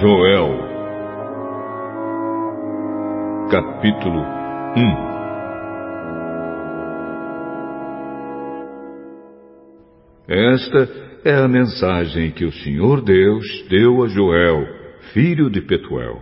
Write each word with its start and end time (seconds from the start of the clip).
Joel, 0.00 0.58
capítulo 3.50 4.20
1 4.76 5.06
Esta 10.28 10.88
é 11.24 11.34
a 11.36 11.48
mensagem 11.48 12.30
que 12.30 12.44
o 12.44 12.52
Senhor 12.52 13.00
Deus 13.00 13.46
deu 13.70 14.04
a 14.04 14.08
Joel, 14.08 14.66
filho 15.14 15.48
de 15.48 15.62
Petuel. 15.62 16.18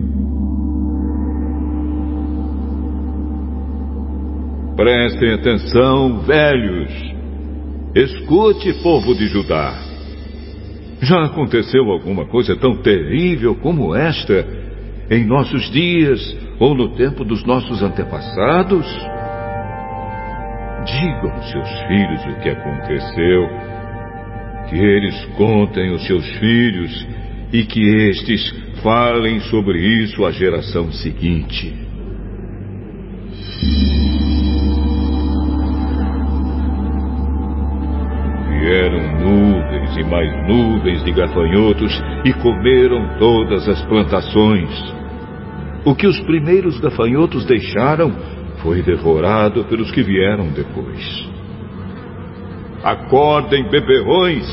Prestem 4.77 5.33
atenção, 5.33 6.21
velhos. 6.21 6.93
Escute, 7.93 8.71
povo 8.81 9.13
de 9.15 9.27
Judá. 9.27 9.94
Já 11.01 11.25
aconteceu 11.25 11.91
alguma 11.91 12.25
coisa 12.25 12.55
tão 12.55 12.77
terrível 12.77 13.55
como 13.55 13.93
esta 13.95 14.45
em 15.09 15.25
nossos 15.25 15.69
dias 15.71 16.19
ou 16.59 16.73
no 16.73 16.95
tempo 16.95 17.23
dos 17.23 17.43
nossos 17.45 17.83
antepassados? 17.83 18.85
Digam 20.85 21.31
aos 21.31 21.51
seus 21.51 21.69
filhos 21.87 22.25
o 22.25 22.39
que 22.41 22.49
aconteceu, 22.49 23.49
que 24.69 24.75
eles 24.75 25.25
contem 25.37 25.91
aos 25.91 26.05
seus 26.05 26.25
filhos 26.37 27.07
e 27.51 27.63
que 27.63 27.81
estes 28.09 28.51
falem 28.81 29.39
sobre 29.41 29.79
isso 29.79 30.25
à 30.25 30.31
geração 30.31 30.91
seguinte. 30.91 31.73
Vieram 38.59 39.19
nuvens 39.19 39.54
e 39.97 40.03
mais 40.03 40.47
nuvens 40.47 41.03
de 41.03 41.11
gafanhotos 41.11 41.91
e 42.23 42.33
comeram 42.33 43.17
todas 43.17 43.67
as 43.67 43.81
plantações. 43.83 44.69
O 45.85 45.95
que 45.95 46.07
os 46.07 46.19
primeiros 46.21 46.79
gafanhotos 46.79 47.45
deixaram 47.45 48.11
foi 48.61 48.81
devorado 48.81 49.63
pelos 49.65 49.91
que 49.91 50.01
vieram 50.01 50.47
depois. 50.47 51.29
Acordem, 52.83 53.69
beberrões! 53.69 54.45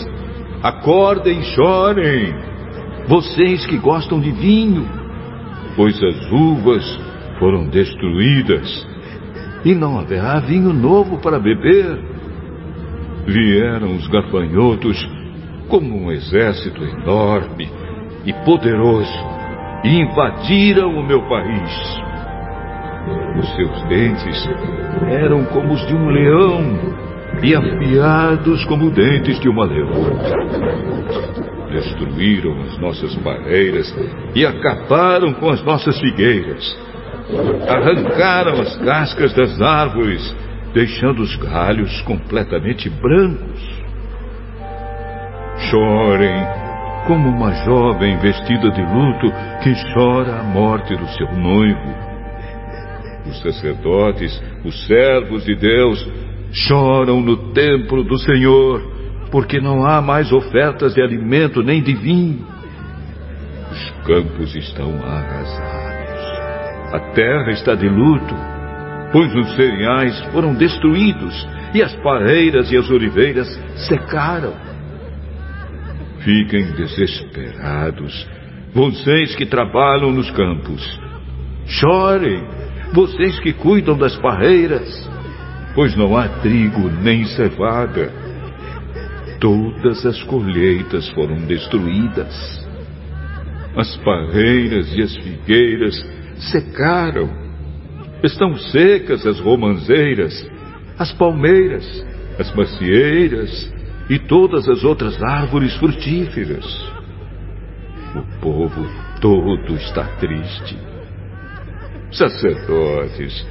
Acordem 0.63 1.41
e 1.41 1.45
chorem! 1.55 2.35
Vocês 3.09 3.67
que 3.67 3.79
gostam 3.79 4.21
de 4.21 4.31
vinho, 4.31 4.89
pois 5.75 6.01
as 6.03 6.31
uvas 6.31 7.01
foram 7.39 7.69
destruídas 7.69 8.87
e 9.65 9.75
não 9.75 9.99
haverá 9.99 10.39
vinho 10.41 10.73
novo 10.73 11.19
para 11.19 11.39
beber 11.39 11.99
vieram 13.27 13.95
os 13.97 14.07
gafanhotos 14.09 14.97
como 15.73 16.05
um 16.05 16.13
exército 16.13 16.85
enorme 16.85 17.67
e 18.27 18.33
poderoso 18.45 19.11
invadiram 19.83 20.91
o 20.91 21.03
meu 21.03 21.27
país. 21.27 22.03
Os 23.39 23.57
seus 23.57 23.83
dentes 23.85 24.51
eram 25.11 25.47
como 25.47 25.73
os 25.73 25.87
de 25.87 25.95
um 25.95 26.11
leão 26.11 26.79
e 27.43 27.55
afiados 27.55 28.63
como 28.67 28.91
dentes 28.91 29.41
de 29.41 29.49
uma 29.49 29.65
leoa. 29.65 30.13
Destruíram 31.71 32.53
as 32.65 32.79
nossas 32.79 33.15
barreiras 33.15 33.97
e 34.35 34.45
acabaram 34.45 35.33
com 35.33 35.49
as 35.49 35.63
nossas 35.63 35.99
figueiras. 35.99 36.79
Arrancaram 37.67 38.61
as 38.61 38.77
cascas 38.77 39.33
das 39.33 39.59
árvores 39.59 40.37
deixando 40.75 41.23
os 41.23 41.35
galhos 41.37 42.03
completamente 42.03 42.91
brancos. 42.91 43.82
Chorem 45.73 46.47
como 47.07 47.31
uma 47.31 47.51
jovem 47.65 48.19
vestida 48.19 48.71
de 48.71 48.83
luto 48.83 49.33
que 49.63 49.73
chora 49.95 50.41
a 50.41 50.43
morte 50.43 50.95
do 50.95 51.09
seu 51.09 51.33
noivo. 51.33 51.95
Os 53.27 53.41
sacerdotes, 53.41 54.39
os 54.67 54.87
servos 54.87 55.47
de 55.47 55.57
Deus, 55.57 56.07
choram 56.53 57.23
no 57.23 57.55
templo 57.55 58.05
do 58.05 58.19
Senhor, 58.19 58.83
porque 59.31 59.63
não 59.63 59.87
há 59.87 60.03
mais 60.03 60.31
ofertas 60.31 60.93
de 60.93 61.01
alimento 61.01 61.63
nem 61.63 61.83
de 61.83 61.95
vinho. 61.95 62.47
Os 63.71 63.91
campos 64.07 64.55
estão 64.55 64.95
arrasados. 65.03 66.93
A 66.93 67.01
terra 67.15 67.51
está 67.51 67.75
de 67.75 67.89
luto 67.89 68.53
pois 69.11 69.35
os 69.35 69.55
cereais 69.57 70.19
foram 70.33 70.55
destruídos 70.55 71.47
e 71.75 71.83
as 71.83 71.95
pareiras 71.97 72.73
e 72.73 72.77
as 72.79 72.91
oliveiras 72.91 73.47
secaram. 73.87 74.72
Fiquem 76.25 76.73
desesperados, 76.73 78.29
vocês 78.75 79.35
que 79.35 79.47
trabalham 79.47 80.13
nos 80.13 80.31
campos. 80.31 81.01
Chorem, 81.67 82.43
vocês 82.93 83.39
que 83.41 83.53
cuidam 83.53 83.97
das 83.97 84.17
parreiras, 84.17 85.09
pois 85.75 85.97
não 85.97 86.17
há 86.17 86.29
trigo 86.29 86.89
nem 87.03 87.25
cevada. 87.25 88.13
Todas 89.41 90.07
as 90.07 90.23
colheitas 90.25 91.09
foram 91.11 91.37
destruídas. 91.47 92.69
As 93.77 93.97
parreiras 93.99 94.95
e 94.95 95.03
as 95.03 95.17
figueiras 95.17 96.07
secaram 96.53 97.43
Estão 98.23 98.57
secas 98.57 99.27
as 99.27 99.41
romãzeiras, 99.41 100.49
as 100.97 101.13
palmeiras, 101.13 101.85
as 102.39 102.55
macieiras 102.55 103.73
e 104.13 104.19
todas 104.19 104.69
as 104.69 104.85
outras 104.85 105.23
árvores 105.23 105.75
frutíferas. 105.77 106.67
O 108.15 108.41
povo 108.43 108.87
todo 109.23 109.75
está 109.77 110.05
triste. 110.19 110.77
Sacerdotes, 112.11 113.47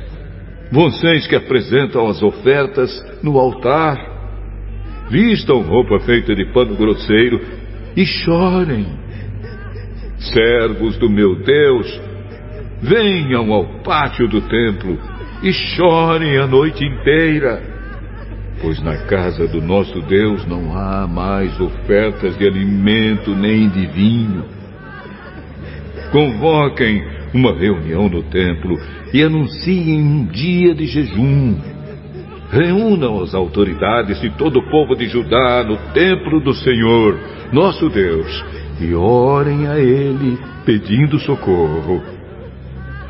vocês 0.72 1.26
que 1.26 1.36
apresentam 1.36 2.08
as 2.08 2.22
ofertas 2.22 2.92
no 3.24 3.40
altar, 3.40 3.98
vistam 5.10 5.64
roupa 5.64 6.00
feita 6.02 6.36
de 6.36 6.46
pano 6.54 6.76
grosseiro 6.76 7.42
e 7.98 8.06
chorem. 8.06 8.86
Servos 10.20 10.96
do 11.00 11.10
meu 11.10 11.42
Deus, 11.44 12.02
venham 12.84 13.52
ao 13.52 13.82
pátio 13.82 14.28
do 14.28 14.42
templo 14.42 15.00
e 15.42 15.52
chorem 15.52 16.38
a 16.38 16.46
noite 16.46 16.86
inteira, 16.86 17.71
pois 18.62 18.82
na 18.82 18.98
casa 19.06 19.48
do 19.48 19.62
nosso 19.62 20.02
Deus 20.02 20.46
não 20.46 20.78
há 20.78 21.08
mais 21.08 21.60
ofertas 21.60 22.38
de 22.38 22.48
alimento 22.48 23.36
nem 23.36 23.70
de 23.70 23.86
vinho. 23.88 24.46
Convoquem 26.12 27.04
uma 27.34 27.54
reunião 27.54 28.08
no 28.08 28.24
templo 28.24 28.78
e 29.14 29.24
anunciem 29.24 30.02
um 30.02 30.26
dia 30.26 30.76
de 30.76 30.86
jejum. 30.86 31.58
Reúnam 32.52 33.22
as 33.22 33.34
autoridades 33.34 34.20
de 34.20 34.30
todo 34.32 34.60
o 34.60 34.70
povo 34.70 34.96
de 34.96 35.08
Judá 35.08 35.64
no 35.64 35.78
templo 35.94 36.42
do 36.42 36.54
Senhor, 36.54 37.18
nosso 37.52 37.90
Deus, 37.90 38.46
e 38.80 38.94
orem 38.94 39.68
a 39.68 39.80
Ele 39.80 40.38
pedindo 40.66 41.18
socorro 41.20 42.02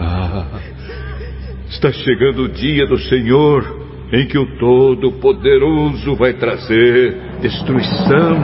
ah, 0.04 0.46
está 1.70 1.92
chegando 1.92 2.46
o 2.46 2.50
dia 2.50 2.88
do 2.88 2.98
Senhor 2.98 3.81
em 4.12 4.28
que 4.28 4.38
o 4.38 4.46
Todo-Poderoso 4.58 6.16
vai 6.16 6.34
trazer 6.34 7.40
destruição. 7.42 8.38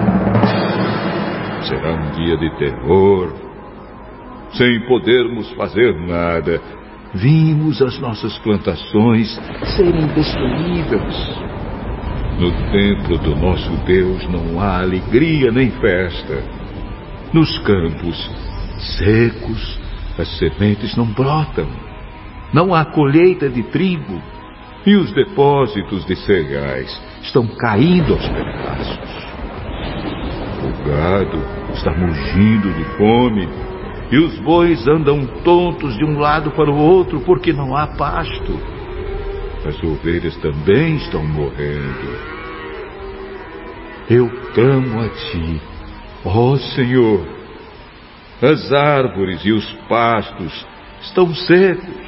Será 1.63 1.93
um 1.93 2.11
dia 2.11 2.37
de 2.37 2.49
terror. 2.57 3.33
Sem 4.53 4.79
podermos 4.87 5.49
fazer 5.51 5.93
nada, 6.07 6.61
vimos 7.13 7.81
as 7.81 7.99
nossas 7.99 8.37
plantações 8.39 9.37
serem 9.75 10.07
destruídas. 10.07 11.47
No 12.39 12.51
templo 12.71 13.17
do 13.17 13.35
nosso 13.35 13.71
Deus 13.85 14.25
não 14.29 14.61
há 14.61 14.79
alegria 14.79 15.51
nem 15.51 15.69
festa. 15.71 16.43
Nos 17.33 17.57
campos 17.59 18.31
secos 18.97 19.79
as 20.17 20.29
sementes 20.37 20.95
não 20.95 21.05
brotam, 21.05 21.67
não 22.53 22.73
há 22.73 22.85
colheita 22.85 23.49
de 23.49 23.63
trigo, 23.63 24.21
e 24.87 24.95
os 24.95 25.11
depósitos 25.11 26.05
de 26.05 26.15
cereais 26.15 26.89
estão 27.21 27.45
caindo 27.45 28.13
aos 28.13 28.25
pedaços. 28.29 29.27
O 30.63 30.87
gado 30.87 31.37
está 31.73 31.91
mugindo 31.91 32.73
de 32.73 32.85
fome, 32.97 33.49
e 34.09 34.17
os 34.17 34.39
bois 34.39 34.87
andam 34.87 35.27
tontos 35.43 35.97
de 35.97 36.05
um 36.05 36.17
lado 36.17 36.51
para 36.51 36.71
o 36.71 36.77
outro 36.77 37.19
porque 37.19 37.51
não 37.51 37.75
há 37.75 37.87
pasto. 37.87 38.57
As 39.67 39.83
ovelhas 39.83 40.37
também 40.37 40.95
estão 40.95 41.21
morrendo. 41.25 42.37
Eu 44.09 44.29
clamo 44.53 45.01
a 45.01 45.09
ti, 45.09 45.61
ó 46.23 46.55
Senhor, 46.55 47.27
as 48.41 48.71
árvores 48.71 49.43
e 49.43 49.51
os 49.51 49.69
pastos 49.89 50.65
estão 51.01 51.35
secos, 51.35 52.06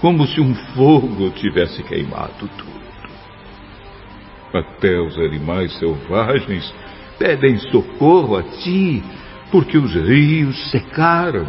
como 0.00 0.26
se 0.26 0.40
um 0.40 0.54
fogo 0.74 1.30
tivesse 1.30 1.82
queimado 1.82 2.48
tudo. 2.56 2.76
Até 4.52 4.98
os 5.00 5.18
animais 5.18 5.76
selvagens 5.78 6.72
pedem 7.18 7.58
socorro 7.58 8.36
a 8.36 8.42
ti, 8.42 9.02
porque 9.50 9.76
os 9.76 9.94
rios 9.94 10.70
secaram 10.70 11.46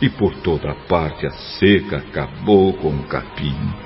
e 0.00 0.08
por 0.08 0.34
toda 0.36 0.74
parte 0.88 1.26
a 1.26 1.30
seca 1.30 1.98
acabou 1.98 2.72
com 2.74 2.90
o 2.90 3.02
capim. 3.04 3.85